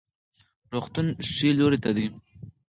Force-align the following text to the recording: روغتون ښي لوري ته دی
روغتون 0.73 1.07
ښي 1.31 1.49
لوري 1.59 1.79
ته 1.83 1.91
دی 1.97 2.07